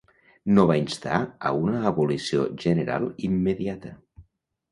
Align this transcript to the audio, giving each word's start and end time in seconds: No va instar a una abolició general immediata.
No 0.53 0.63
va 0.69 0.75
instar 0.83 1.17
a 1.49 1.51
una 1.65 1.83
abolició 1.91 2.45
general 2.63 3.05
immediata. 3.29 3.93